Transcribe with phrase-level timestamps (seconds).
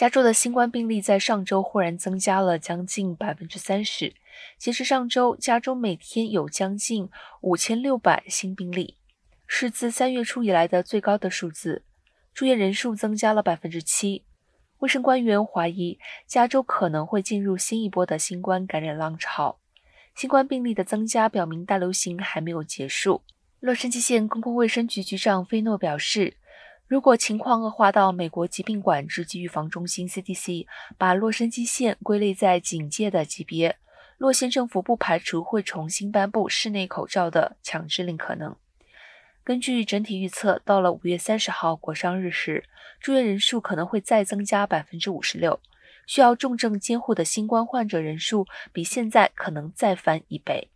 [0.00, 4.14] 加州的新冠病例在上周忽然增加了将近百分之三十。
[4.56, 7.10] 截至上周，加州每天有将近
[7.42, 8.96] 五千六百新病例，
[9.46, 11.84] 是自三月初以来的最高的数字。
[12.32, 14.24] 住院人数增加了百分之七。
[14.78, 19.58] 卫生官员怀疑，加州可能会进入新一波的新冠感染浪潮。
[20.14, 23.20] 新冠病例的增加表明大流行还没有结束。
[23.58, 26.38] 洛杉矶县公共卫生局局长菲诺表示。
[26.90, 30.66] 如果情况恶化到美国疾病管制及预防中心 （CDC）
[30.98, 33.76] 把洛杉矶县归类在警戒的级别，
[34.18, 38.56] 洛县政府不排除会重新颁布室内口罩的强制令可能。
[39.44, 42.64] 根据整体预测，到了五月三十号国殇日时，
[42.98, 45.60] 住院人数可能会再增加百分之五十六，
[46.08, 50.72] 需要重症监护的新冠患者人数比现在可能再翻一倍。